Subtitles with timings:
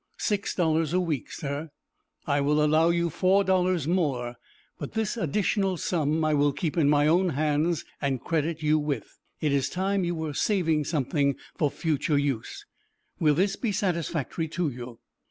[0.17, 1.69] "Six dollars a week, sir."
[2.25, 4.33] "I will allow you four dollars more,
[4.79, 9.19] but this additional sum I will keep in my own hands, and credit you with.
[9.41, 12.65] It is time you were saving something for future use.
[13.19, 14.97] Will this be satisfactory to you?"